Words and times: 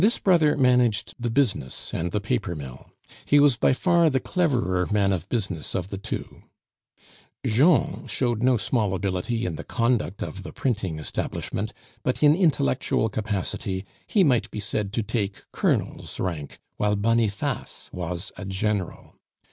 This 0.03 0.17
brother 0.17 0.57
managed 0.57 1.13
the 1.19 1.29
business 1.29 1.93
and 1.93 2.11
the 2.11 2.19
paper 2.19 2.55
mill; 2.55 2.89
he 3.23 3.39
was 3.39 3.55
by 3.55 3.71
far 3.71 4.09
the 4.09 4.19
cleverer 4.19 4.87
man 4.91 5.13
of 5.13 5.29
business 5.29 5.75
of 5.75 5.89
the 5.89 5.99
two. 5.99 6.41
Jean 7.45 8.07
showed 8.07 8.41
no 8.41 8.57
small 8.57 8.95
ability 8.95 9.45
in 9.45 9.57
the 9.57 9.63
conduct 9.63 10.23
of 10.23 10.41
the 10.41 10.51
printing 10.53 10.97
establishment, 10.97 11.71
but 12.01 12.23
in 12.23 12.33
intellectual 12.35 13.09
capacity 13.09 13.85
he 14.07 14.23
might 14.23 14.49
be 14.49 14.59
said 14.59 14.91
to 14.93 15.03
take 15.03 15.43
colonel's 15.51 16.19
rank, 16.19 16.57
while 16.77 16.95
Boniface 16.95 17.87
was 17.93 18.31
a 18.37 18.45
general. 18.45 19.13